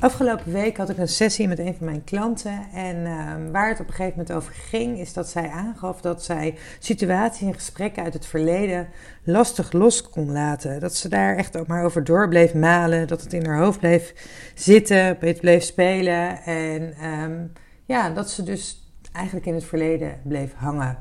[0.00, 2.66] Afgelopen week had ik een sessie met een van mijn klanten.
[2.72, 6.24] En ehm, waar het op een gegeven moment over ging, is dat zij aangaf dat
[6.24, 8.88] zij situaties en gesprekken uit het verleden
[9.24, 10.80] lastig los kon laten.
[10.80, 13.08] Dat ze daar echt ook maar over door bleef malen.
[13.08, 14.14] Dat het in haar hoofd bleef
[14.54, 16.42] zitten, bleef spelen.
[16.42, 17.46] En ehm,
[17.84, 20.98] ja, dat ze dus eigenlijk in het verleden bleef hangen.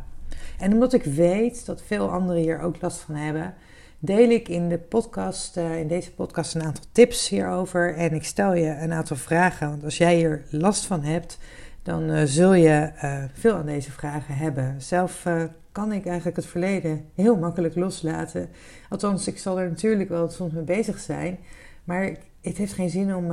[0.59, 3.54] En omdat ik weet dat veel anderen hier ook last van hebben
[3.99, 7.95] deel ik in, de podcast, uh, in deze podcast een aantal tips hierover.
[7.95, 9.70] En ik stel je een aantal vragen.
[9.70, 11.37] Want als jij hier last van hebt,
[11.84, 14.81] dan uh, zul je uh, veel aan deze vragen hebben.
[14.81, 15.23] Zelf
[15.71, 18.49] kan ik eigenlijk het verleden heel makkelijk loslaten.
[18.89, 21.39] Althans, ik zal er natuurlijk wel soms mee bezig zijn.
[21.84, 23.32] Maar het heeft geen zin om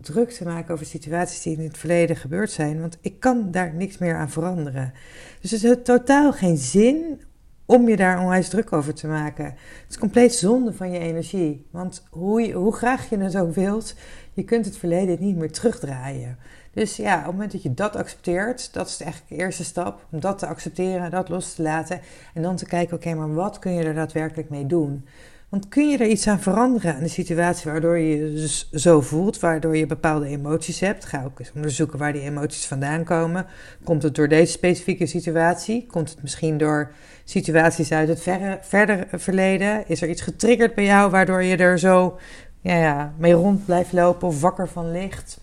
[0.00, 2.80] druk te maken over situaties die in het verleden gebeurd zijn.
[2.80, 4.92] Want ik kan daar niks meer aan veranderen.
[5.40, 7.20] Dus het heeft totaal geen zin
[7.66, 9.44] om je daar onwijs druk over te maken.
[9.44, 11.66] Het is compleet zonde van je energie.
[11.70, 13.94] Want hoe, hoe graag je het ook wilt,
[14.32, 16.38] je kunt het verleden niet meer terugdraaien.
[16.72, 20.06] Dus ja, op het moment dat je dat accepteert, dat is eigenlijk de eerste stap.
[20.10, 22.00] Om dat te accepteren, dat los te laten.
[22.34, 25.04] En dan te kijken, oké, maar wat kun je er daadwerkelijk mee doen?
[25.48, 29.00] Want kun je er iets aan veranderen aan de situatie waardoor je je dus zo
[29.00, 31.04] voelt, waardoor je bepaalde emoties hebt?
[31.04, 33.46] Ga ook eens onderzoeken waar die emoties vandaan komen.
[33.84, 35.86] Komt het door deze specifieke situatie?
[35.86, 36.92] Komt het misschien door
[37.24, 39.88] situaties uit het verre, verder verleden?
[39.88, 42.18] Is er iets getriggerd bij jou waardoor je er zo
[42.60, 45.40] ja, ja, mee rond blijft lopen of wakker van ligt?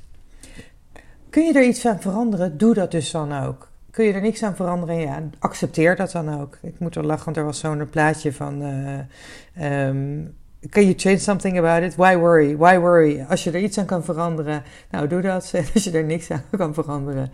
[1.29, 2.57] Kun je er iets aan veranderen?
[2.57, 4.95] Doe dat dus dan ook kun je er niks aan veranderen?
[4.95, 6.57] Ja, accepteer dat dan ook.
[6.61, 8.61] Ik moet er lachen, want er was zo'n plaatje van...
[8.61, 10.33] Uh, um,
[10.69, 11.95] Can you change something about it?
[11.95, 12.55] Why worry?
[12.57, 13.25] Why worry?
[13.29, 15.51] Als je er iets aan kan veranderen, nou doe dat.
[15.55, 17.31] En als je er niks aan kan veranderen,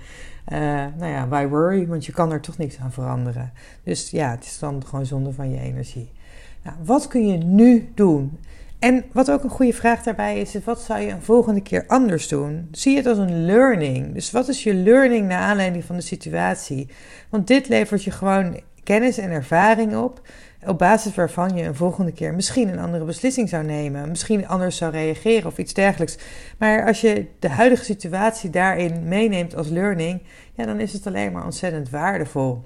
[0.48, 0.60] uh,
[0.98, 1.88] nou ja, why worry?
[1.88, 3.52] Want je kan er toch niks aan veranderen.
[3.84, 6.12] Dus ja, het is dan gewoon zonde van je energie.
[6.64, 8.38] Nou, wat kun je nu doen?
[8.80, 11.84] En wat ook een goede vraag daarbij is, is wat zou je een volgende keer
[11.88, 12.68] anders doen?
[12.72, 14.14] Zie het als een learning.
[14.14, 16.90] Dus wat is je learning naar aanleiding van de situatie?
[17.30, 20.22] Want dit levert je gewoon kennis en ervaring op,
[20.68, 24.78] op basis waarvan je een volgende keer misschien een andere beslissing zou nemen, misschien anders
[24.78, 26.18] zou reageren of iets dergelijks.
[26.58, 30.22] Maar als je de huidige situatie daarin meeneemt als learning,
[30.54, 32.66] ja, dan is het alleen maar ontzettend waardevol.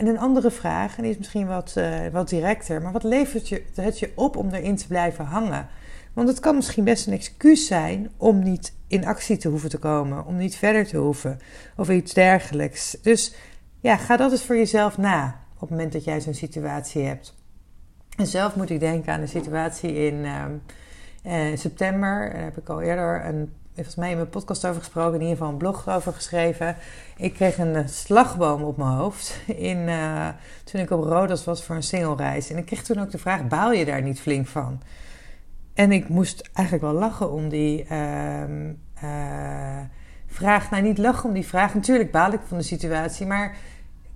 [0.00, 3.48] En een andere vraag, en die is misschien wat, uh, wat directer, maar wat levert
[3.48, 5.68] je, het je op om erin te blijven hangen?
[6.12, 9.78] Want het kan misschien best een excuus zijn om niet in actie te hoeven te
[9.78, 11.38] komen, om niet verder te hoeven
[11.76, 12.96] of iets dergelijks.
[13.02, 13.34] Dus
[13.80, 17.34] ja, ga dat eens voor jezelf na op het moment dat jij zo'n situatie hebt.
[18.16, 20.14] En zelf moet ik denken aan de situatie in
[21.26, 22.30] uh, september.
[22.32, 25.36] Daar heb ik al eerder een volgens mij in mijn podcast over gesproken, in ieder
[25.36, 26.76] geval een blog over geschreven.
[27.16, 30.28] Ik kreeg een eh, slagboom op mijn hoofd in, uh,
[30.64, 32.50] toen ik op Rodos was voor een singelreis.
[32.50, 34.80] En ik kreeg toen ook de vraag, baal je daar niet flink van?
[35.74, 38.44] En ik moest eigenlijk wel lachen om die uh,
[40.26, 40.70] vraag.
[40.70, 41.74] Nou, niet lachen om die vraag.
[41.74, 43.56] Natuurlijk baal ik van de situatie, maar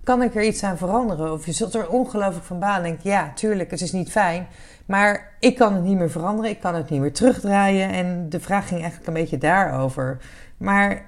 [0.05, 1.33] kan ik er iets aan veranderen?
[1.33, 2.83] Of je zult er ongelooflijk van balen.
[2.83, 4.47] Denk ja, tuurlijk, het is niet fijn.
[4.87, 6.51] Maar ik kan het niet meer veranderen.
[6.51, 7.91] Ik kan het niet meer terugdraaien.
[7.91, 10.19] En de vraag ging eigenlijk een beetje daarover.
[10.57, 11.05] Maar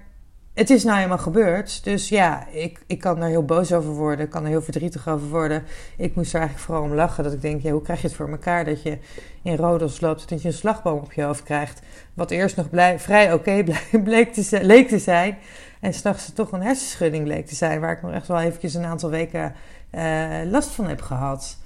[0.57, 1.85] het is nou eenmaal gebeurd.
[1.85, 4.25] Dus ja, ik, ik kan er heel boos over worden.
[4.25, 5.63] Ik kan er heel verdrietig over worden.
[5.97, 7.25] Ik moest er eigenlijk vooral om lachen.
[7.25, 8.99] Dat ik denk, ja, hoe krijg je het voor elkaar dat je
[9.43, 10.29] in Rodos loopt...
[10.29, 11.81] dat je een slagboom op je hoofd krijgt.
[12.15, 13.63] Wat eerst nog blij, vrij oké
[14.05, 15.39] bleek leek te zijn...
[15.81, 18.85] En s'nachts toch een hersenschudding bleek te zijn, waar ik nog echt wel eventjes een
[18.85, 19.55] aantal weken
[19.93, 21.57] uh, last van heb gehad.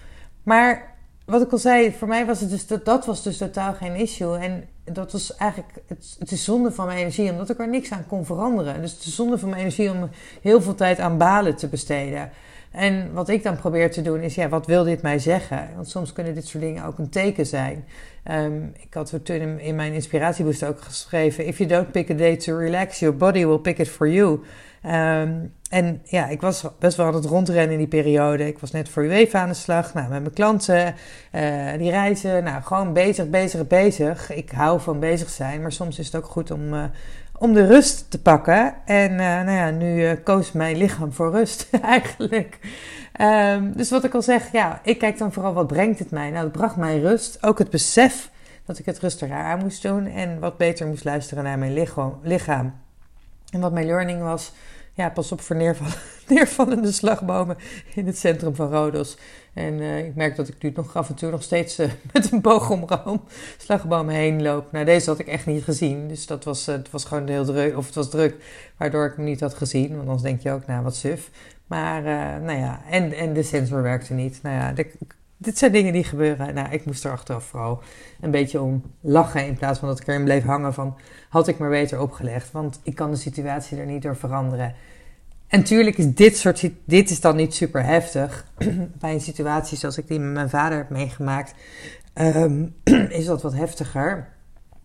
[0.42, 3.72] Maar wat ik al zei, voor mij was het dus dat, dat was dus totaal
[3.72, 4.38] geen issue.
[4.38, 7.92] En dat was eigenlijk, het, het is zonde van mijn energie, omdat ik er niks
[7.92, 8.80] aan kon veranderen.
[8.80, 10.10] Dus het is zonde van mijn energie om
[10.42, 12.30] heel veel tijd aan balen te besteden.
[12.70, 15.68] En wat ik dan probeer te doen is, ja, wat wil dit mij zeggen?
[15.74, 17.84] Want soms kunnen dit soort dingen ook een teken zijn.
[18.30, 22.36] Um, ik had toen in mijn inspiratieboost ook geschreven: If you don't pick a day
[22.36, 24.40] to relax, your body will pick it for you.
[24.86, 28.46] Um, en ja, ik was best wel aan het rondrennen in die periode.
[28.46, 29.94] Ik was net voor UEFA aan de slag.
[29.94, 30.94] Nou, met mijn klanten,
[31.34, 32.44] uh, die reizen.
[32.44, 34.32] Nou, gewoon bezig, bezig, bezig.
[34.32, 35.62] Ik hou van bezig zijn.
[35.62, 36.84] Maar soms is het ook goed om, uh,
[37.40, 38.74] om de rust te pakken.
[38.84, 42.58] En nou ja, nu koos mijn lichaam voor rust eigenlijk.
[43.12, 46.30] Ehm, dus wat ik al zeg, ja, ik kijk dan vooral wat brengt het mij.
[46.30, 47.42] Nou, het bracht mij rust.
[47.42, 48.30] Ook het besef
[48.64, 51.86] dat ik het rustiger aan moest doen en wat beter moest luisteren naar mijn
[52.22, 52.74] lichaam.
[53.50, 54.52] En wat mijn learning was,
[55.00, 55.94] ja, pas op voor neervallen,
[56.28, 57.56] neervallende slagbomen
[57.94, 59.16] in het centrum van Rodos.
[59.52, 62.32] En uh, ik merk dat ik nu nog af en toe nog steeds uh, met
[62.32, 63.22] een boog om
[63.56, 64.72] slagbomen heen loop.
[64.72, 66.08] Nou, deze had ik echt niet gezien.
[66.08, 68.34] Dus dat was, uh, het was gewoon heel druk, of het was druk,
[68.76, 69.88] waardoor ik hem niet had gezien.
[69.88, 71.30] Want anders denk je ook, nou, wat suf.
[71.66, 72.02] Maar,
[72.40, 74.38] nou ja, en, en de sensor werkte niet.
[74.42, 74.90] Nou ja, de,
[75.42, 76.54] dit zijn dingen die gebeuren.
[76.54, 77.82] Nou, ik moest er achteraf vooral
[78.20, 79.46] een beetje om lachen.
[79.46, 80.96] In plaats van dat ik erin bleef hangen van...
[81.28, 82.52] had ik maar beter opgelegd.
[82.52, 84.74] Want ik kan de situatie er niet door veranderen.
[85.46, 86.70] En tuurlijk is dit soort...
[86.84, 88.46] Dit is dan niet super heftig.
[89.00, 91.54] Bij een situatie zoals ik die met mijn vader heb meegemaakt...
[92.12, 92.66] Ehm,
[93.18, 94.28] is dat wat heftiger.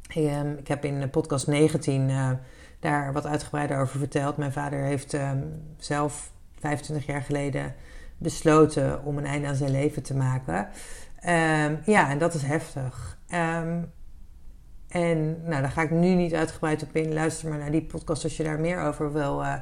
[0.07, 2.37] Ehm, ik heb in podcast 19 uh, eh,
[2.79, 4.37] daar wat uitgebreider over verteld.
[4.37, 7.75] Mijn vader heeft um, zelf 25 jaar geleden
[8.17, 10.67] besloten om een einde aan zijn leven te maken.
[11.25, 13.17] Um, ja, en dat is heftig.
[13.33, 13.91] Um,
[14.87, 17.13] en nou, daar ga ik nu niet uitgebreid op in.
[17.13, 19.53] Luister maar naar die podcast als je daar meer over wil, uh,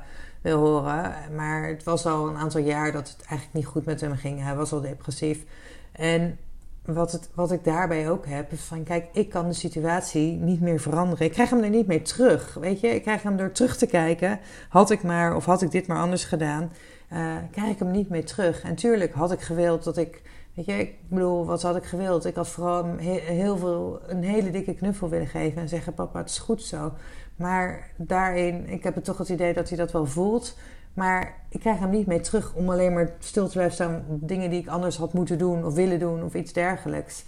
[0.41, 1.13] wil horen.
[1.35, 4.43] Maar het was al een aantal jaar dat het eigenlijk niet goed met hem ging.
[4.43, 5.43] Hij was al depressief.
[5.91, 6.37] En
[6.85, 10.61] wat, het, wat ik daarbij ook heb, is van kijk, ik kan de situatie niet
[10.61, 11.25] meer veranderen.
[11.25, 12.53] Ik krijg hem er niet mee terug.
[12.53, 14.39] Weet je, ik krijg hem door terug te kijken.
[14.69, 16.71] Had ik maar, of had ik dit maar anders gedaan
[17.13, 18.63] uh, krijg ik hem niet meer terug.
[18.63, 20.21] En tuurlijk had ik gewild dat ik,
[20.53, 22.25] weet je, ik bedoel, wat had ik gewild?
[22.25, 26.29] Ik had vooral heel veel, een hele dikke knuffel willen geven en zeggen: Papa, het
[26.29, 26.91] is goed zo.
[27.35, 30.57] Maar daarin, ik heb het toch het idee dat hij dat wel voelt.
[30.93, 34.27] Maar ik krijg hem niet mee terug om alleen maar stil te blijven staan op
[34.27, 37.23] dingen die ik anders had moeten doen of willen doen of iets dergelijks.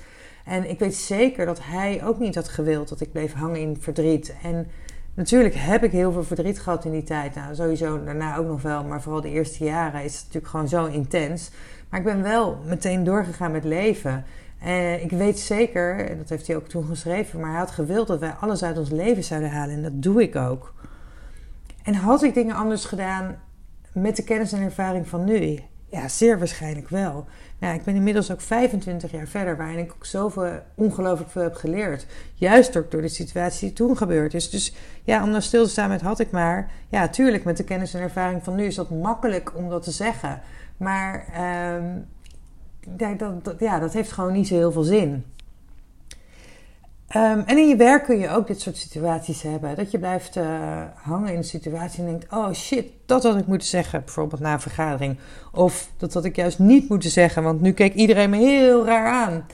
[0.45, 3.77] En ik weet zeker dat hij ook niet had gewild dat ik bleef hangen in
[3.79, 4.35] verdriet.
[4.43, 4.67] En
[5.15, 7.35] Natuurlijk heb ik heel veel verdriet gehad in die tijd.
[7.35, 8.83] Nou, sowieso daarna ook nog wel.
[8.83, 11.51] Maar vooral de eerste jaren is het natuurlijk gewoon zo intens.
[11.89, 14.25] Maar ik ben wel meteen doorgegaan met leven.
[14.59, 18.07] En ik weet zeker, en dat heeft hij ook toen geschreven, maar hij had gewild
[18.07, 19.75] dat wij alles uit ons leven zouden halen.
[19.75, 20.73] En dat doe ik ook.
[21.83, 23.35] En had ik dingen anders gedaan
[23.93, 25.59] met de kennis en ervaring van nu?
[25.95, 27.25] Ja, zeer waarschijnlijk wel.
[27.59, 31.55] Nou, ik ben inmiddels ook 25 jaar verder, waarin ik ook zoveel ongelooflijk veel heb
[31.55, 32.05] geleerd.
[32.33, 34.49] Juist ook door de situatie die toen gebeurd is.
[34.49, 36.71] Dus ja, om dan stil te staan met had ik maar.
[36.89, 39.91] Ja, tuurlijk, met de kennis en ervaring van nu is dat makkelijk om dat te
[39.91, 40.41] zeggen.
[40.77, 41.25] Maar
[42.87, 45.25] dat, dat, ja, dat heeft gewoon niet zo heel veel zin.
[47.15, 49.75] Um, en in je werk kun je ook dit soort situaties hebben.
[49.75, 53.47] Dat je blijft uh, hangen in een situatie en denkt: oh shit, dat had ik
[53.47, 54.03] moeten zeggen.
[54.03, 55.17] Bijvoorbeeld na een vergadering.
[55.51, 59.07] Of dat had ik juist niet moeten zeggen, want nu keek iedereen me heel raar
[59.07, 59.45] aan.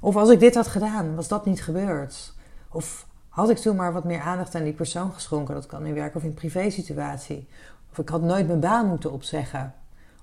[0.00, 2.32] Of als ik dit had gedaan, was dat niet gebeurd.
[2.70, 5.54] Of had ik toen maar wat meer aandacht aan die persoon geschonken.
[5.54, 7.48] Dat kan in werk of in privé situatie.
[7.90, 9.74] Of ik had nooit mijn baan moeten opzeggen.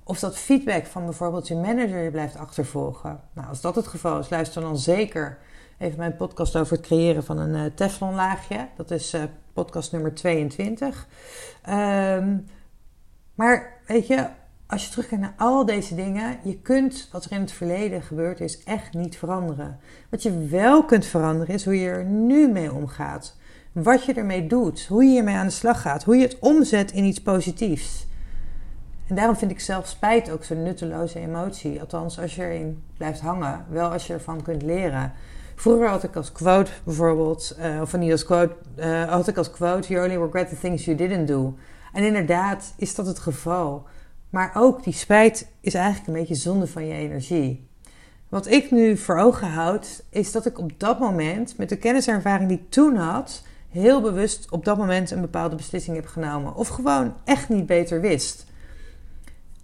[0.03, 3.19] Of dat feedback van bijvoorbeeld je manager je blijft achtervolgen.
[3.33, 5.37] Nou, als dat het geval is, luister dan zeker
[5.81, 8.67] even mijn podcast over het creëren van een uh, Teflonlaagje.
[8.75, 9.21] Dat is uh,
[9.53, 11.07] podcast nummer 22.
[11.69, 12.37] Um, ehm,
[13.35, 14.27] maar weet je,
[14.67, 18.39] als je terugkijkt naar al deze dingen, je kunt wat er in het verleden gebeurd
[18.39, 19.79] is echt niet veranderen.
[20.09, 23.37] Wat je wel kunt veranderen is hoe je er nu mee omgaat.
[23.71, 26.91] Wat je ermee doet, hoe je ermee aan de slag gaat, hoe je het omzet
[26.91, 28.07] in iets positiefs.
[29.07, 31.79] En daarom vind ik zelf spijt ook zo'n nutteloze emotie.
[31.79, 35.13] Althans, als je erin blijft hangen, wel als je ervan kunt leren.
[35.61, 39.51] Vroeger had ik als quote bijvoorbeeld, uh, of niet als quote, uh, had ik als
[39.51, 41.57] quote: You only regret the things you didn't do.
[41.93, 43.87] En inderdaad is dat het geval.
[44.29, 47.67] Maar ook die spijt is eigenlijk een beetje zonde van je energie.
[48.29, 52.07] Wat ik nu voor ogen houd, is dat ik op dat moment, met de kennis
[52.07, 56.07] en ervaring die ik toen had, heel bewust op dat moment een bepaalde beslissing heb
[56.07, 56.55] genomen.
[56.55, 58.45] Of gewoon echt niet beter wist.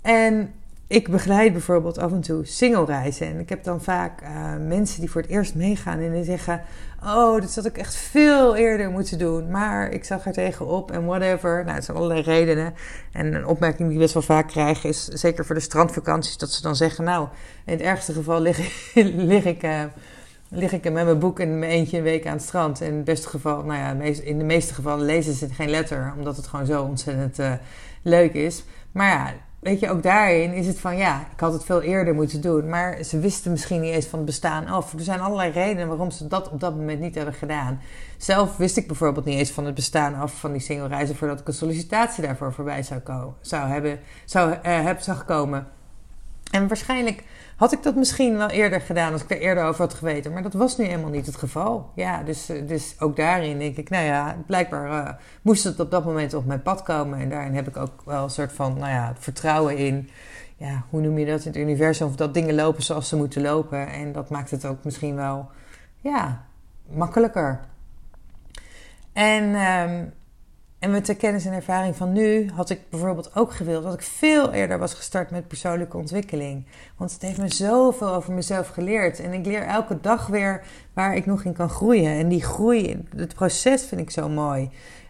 [0.01, 0.53] En
[0.87, 3.27] ik begeleid bijvoorbeeld af en toe single reizen.
[3.27, 4.29] En ik heb dan vaak uh,
[4.67, 6.61] mensen die voor het eerst meegaan en die zeggen:
[7.03, 9.51] Oh, dit had ik echt veel eerder moeten doen.
[9.51, 11.63] Maar ik zag er tegenop en whatever.
[11.63, 12.73] Nou, het zijn allerlei redenen.
[13.11, 16.51] En een opmerking die ik best wel vaak krijg is, zeker voor de strandvakanties, dat
[16.51, 17.27] ze dan zeggen: Nou,
[17.65, 18.59] in het ergste geval lig,
[19.31, 19.63] lig ik.
[19.63, 19.83] Uh,
[20.49, 22.81] lig ik met mijn boek in mijn eentje een week aan het strand.
[22.81, 26.35] In het beste geval, nou ja, in de meeste gevallen lezen ze geen letter, omdat
[26.37, 27.53] het gewoon zo ontzettend uh,
[28.01, 28.63] leuk is.
[28.91, 29.33] Maar ja,
[29.67, 32.69] weet je, ook daarin is het van ja, ik had het veel eerder moeten doen.
[32.69, 34.93] Maar ze wisten misschien niet eens van het bestaan af.
[34.93, 37.81] Er zijn allerlei redenen waarom ze dat op dat moment niet hebben gedaan.
[38.17, 41.39] Zelf wist ik bijvoorbeeld niet eens van het bestaan af van die single reizen voordat
[41.39, 45.67] ik een sollicitatie daarvoor voorbij zou, komen, zou hebben, zou, uh, heb, zag komen.
[46.51, 47.23] En waarschijnlijk
[47.57, 50.33] had ik dat misschien wel eerder gedaan als ik er eerder over had geweten.
[50.33, 51.91] Maar dat was nu helemaal niet het geval.
[51.95, 55.91] Ja, dus, eh, dus ook daarin denk ik, nou ja, blijkbaar uh, moest het op
[55.91, 57.19] dat moment op mijn pad komen.
[57.19, 60.09] En daarin heb ik ook wel een soort van, nou ja, vertrouwen in.
[60.57, 62.07] Ja, hoe noem je dat in het universum?
[62.07, 63.87] Of dat dingen lopen zoals ze moeten lopen.
[63.87, 65.49] En dat maakt het ook misschien wel,
[66.01, 66.45] ja,
[66.89, 67.59] makkelijker.
[69.13, 70.13] En um,
[70.79, 74.01] en met de kennis en ervaring van nu had ik bijvoorbeeld ook gewild dat ik
[74.01, 76.65] veel eerder was gestart met persoonlijke ontwikkeling.
[76.97, 79.19] Want het heeft me zoveel over mezelf geleerd.
[79.19, 82.11] En ik leer elke dag weer waar ik nog in kan groeien.
[82.11, 84.69] En die groei, het proces vind ik zo mooi.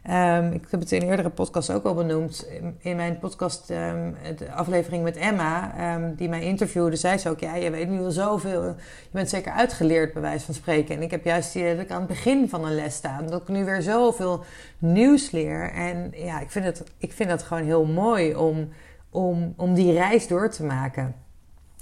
[0.09, 2.47] Um, ik heb het in eerdere podcast ook al benoemd.
[2.79, 7.55] In mijn podcast, de aflevering met Emma, um, die mij interviewde, zei ze ook: Ja,
[7.55, 8.63] je weet nu al zoveel.
[8.63, 8.75] Je
[9.11, 10.95] bent zeker uitgeleerd, bij wijze van spreken.
[10.95, 13.21] En ik heb juist die, dat ik aan het begin van een les sta.
[13.21, 14.43] Dat ik nu weer zoveel
[14.77, 15.71] nieuws leer.
[15.71, 18.69] En ja, ik vind het, ik vind het gewoon heel mooi om,
[19.09, 21.15] om, om die reis door te maken.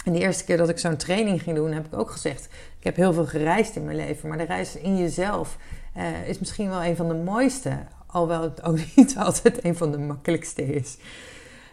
[0.04, 2.44] En de eerste keer dat ik zo'n training ging doen, heb ik ook gezegd:
[2.78, 5.56] Ik heb heel veel gereisd in mijn leven, maar de reis in jezelf.
[5.96, 7.78] Uh, is misschien wel een van de mooiste.
[8.16, 10.96] Alhoewel het ook niet altijd een van de makkelijkste is.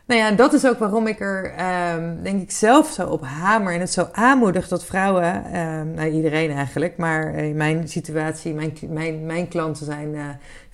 [0.05, 1.53] Nou ja, dat is ook waarom ik er,
[1.95, 6.09] um, denk ik, zelf zo op hamer en het zo aanmoedig dat vrouwen, um, nou
[6.09, 10.25] iedereen eigenlijk, maar in mijn situatie, mijn, mijn, mijn klanten zijn uh,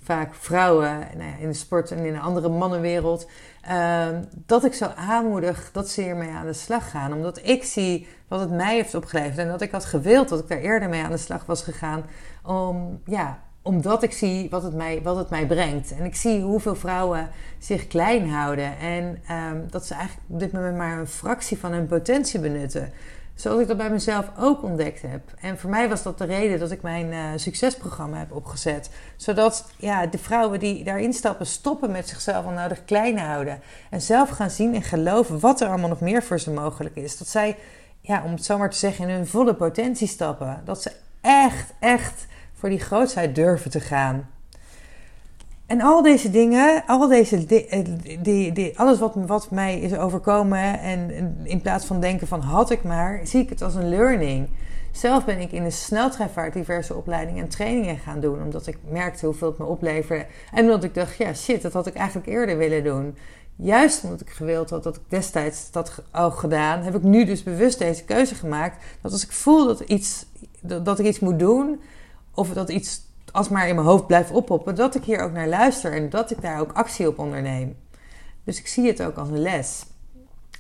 [0.04, 3.30] vaak vrouwen nou ja, in de sport en in de andere mannenwereld,
[3.72, 7.14] um, dat ik zo aanmoedig dat ze hiermee aan de slag gaan.
[7.14, 10.48] Omdat ik zie wat het mij heeft opgeleverd en dat ik had gewild dat ik
[10.48, 12.04] daar eerder mee aan de slag was gegaan
[12.44, 15.92] om, ja, omdat ik zie wat het, mij, wat het mij brengt.
[15.98, 18.78] En ik zie hoeveel vrouwen zich klein houden.
[18.78, 22.92] En um, dat ze eigenlijk op dit moment maar een fractie van hun potentie benutten.
[23.36, 25.22] Zoals ik dat bij mezelf ook ontdekt heb.
[25.40, 28.90] En voor mij was dat de reden dat ik mijn uh, succesprogramma heb opgezet.
[29.16, 33.62] Zodat ja, de vrouwen die daarin stappen stoppen met zichzelf onnodig klein houden.
[33.90, 37.18] En zelf gaan zien en geloven wat er allemaal nog meer voor ze mogelijk is.
[37.18, 37.58] Dat zij,
[38.02, 40.62] ja, om het zo maar te zeggen, in hun volle potentie stappen.
[40.66, 42.28] Dat ze echt, echt
[42.60, 44.30] voor die grootheid durven te gaan.
[45.66, 47.86] En al deze dingen, al deze, eh,
[48.22, 51.12] die, die, alles wat, wat mij is overkomen, en
[51.44, 54.50] in plaats van denken van had ik maar, zie ik het als een learning.
[54.92, 59.26] Zelf ben ik in de sneltreinvaart diverse opleidingen en trainingen gaan doen, omdat ik merkte
[59.26, 60.26] hoeveel het me opleverde.
[60.54, 63.16] En omdat ik dacht, ja shit, dat had ik eigenlijk eerder willen doen.
[63.56, 67.44] Juist omdat ik gewild had dat ik destijds dat al gedaan, heb ik nu dus
[67.44, 68.84] bewust deze keuze gemaakt.
[69.02, 70.26] Dat als ik voel dat, iets,
[70.62, 71.80] dat ik iets moet doen,
[72.34, 75.94] of dat iets alsmaar in mijn hoofd blijft oppoppen, dat ik hier ook naar luister
[75.94, 77.78] en dat ik daar ook actie op onderneem.
[78.44, 79.86] Dus ik zie het ook als een les.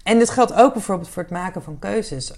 [0.03, 2.33] En dit geldt ook bijvoorbeeld voor het maken van keuzes.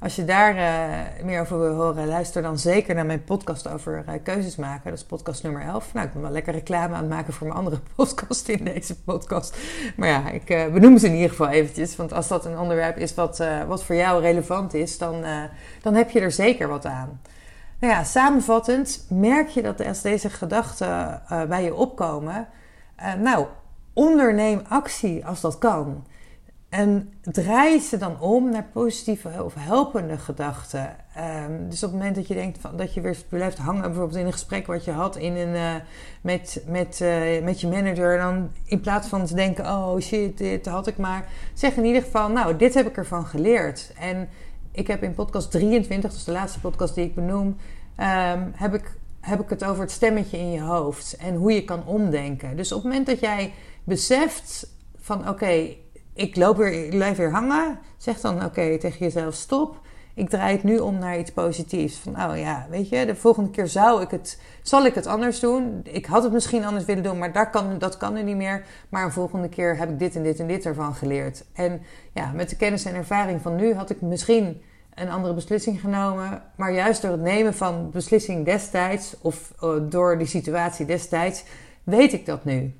[0.00, 4.04] Als je daar uh, meer over wil horen, luister dan zeker naar mijn podcast over
[4.08, 4.90] uh, keuzes maken.
[4.90, 5.94] Dat is podcast nummer 11.
[5.94, 9.00] Nou, ik ben wel lekker reclame aan het maken voor mijn andere podcast in deze
[9.00, 9.56] podcast.
[9.96, 11.96] Maar ja, ik uh, benoem ze in ieder geval eventjes.
[11.96, 15.24] Want als dat een onderwerp is wat, wat voor jou relevant is, dan,
[15.82, 17.20] dan heb je er zeker wat aan.
[17.78, 22.48] Nou ja, samenvattend merk je dat als deze gedachten uh, bij je opkomen,
[23.00, 23.46] uh, nou,
[23.92, 26.04] onderneem actie als dat kan.
[26.68, 30.96] En draai ze dan om naar positieve of helpende gedachten.
[31.46, 34.18] Um, dus op het moment dat je denkt van, dat je weer blijft hangen, bijvoorbeeld
[34.18, 35.74] in een gesprek wat je had in een, uh,
[36.20, 37.04] met, met,
[37.42, 41.24] met je manager, dan in plaats van te denken: oh shit, dit had ik maar,
[41.54, 43.92] zeg in ieder geval: nou, dit heb ik ervan geleerd.
[43.98, 44.28] En
[44.76, 48.92] ik heb in podcast 23, dus de laatste podcast die ik benoem, um, heb, ik,
[49.20, 52.56] heb ik het over het stemmetje in je hoofd en hoe je kan omdenken.
[52.56, 53.52] Dus op het moment dat jij
[53.84, 54.68] beseft
[54.98, 55.74] van oké,
[56.14, 59.80] ik loop weer, ik blijf weer hangen, zeg dan oké tegen jezelf stop.
[60.16, 61.96] Ik draai het nu om naar iets positiefs.
[61.96, 65.40] Van, oh ja, weet je, de volgende keer zou ik het, zal ik het anders
[65.40, 65.80] doen.
[65.82, 68.64] Ik had het misschien anders willen doen, maar daar kan, dat kan er niet meer.
[68.88, 71.44] Maar een volgende keer heb ik dit en dit en dit ervan geleerd.
[71.52, 71.82] En
[72.12, 74.62] ja, met de kennis en ervaring van nu had ik misschien
[74.94, 76.42] een andere beslissing genomen.
[76.54, 81.44] Maar juist door het nemen van beslissing destijds, of uh, door die situatie destijds,
[81.82, 82.74] weet ik dat nu.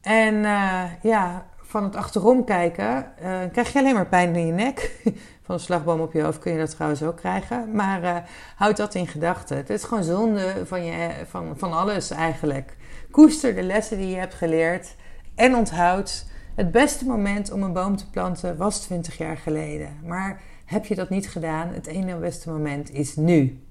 [0.00, 4.52] En uh, ja, van het achterom kijken, uh, krijg je alleen maar pijn in je
[4.52, 4.90] nek.
[5.50, 7.72] Van een slagboom op je hoofd kun je dat trouwens ook krijgen.
[7.72, 8.16] Maar uh,
[8.56, 9.56] houd dat in gedachten.
[9.56, 12.76] Het is gewoon zonde van, je, van, van alles eigenlijk.
[13.10, 14.94] Koester de lessen die je hebt geleerd.
[15.34, 19.98] En onthoud, het beste moment om een boom te planten was 20 jaar geleden.
[20.04, 23.62] Maar heb je dat niet gedaan, het ene beste moment is nu.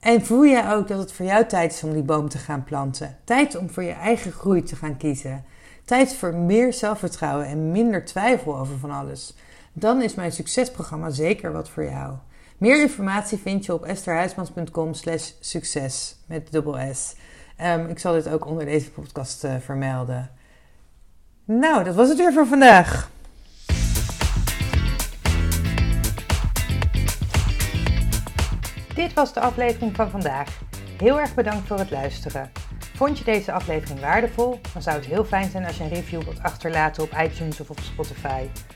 [0.00, 2.64] En voel jij ook dat het voor jou tijd is om die boom te gaan
[2.64, 3.16] planten?
[3.24, 5.44] Tijd om voor je eigen groei te gaan kiezen.
[5.84, 9.34] Tijd voor meer zelfvertrouwen en minder twijfel over van alles
[9.78, 12.14] dan is mijn succesprogramma zeker wat voor jou.
[12.58, 17.14] Meer informatie vind je op estherhuismans.com slash succes met dubbel S.
[17.56, 20.30] Ehm, ik zal dit ook onder deze podcast eh, vermelden.
[21.44, 23.10] Nou, dat was het weer voor vandaag.
[28.94, 30.60] Dit was de aflevering van vandaag.
[30.98, 32.50] Heel erg bedankt voor het luisteren.
[32.94, 34.60] Vond je deze aflevering waardevol?
[34.72, 37.70] Dan zou het heel fijn zijn als je een review wilt achterlaten op iTunes of
[37.70, 38.46] op Spotify.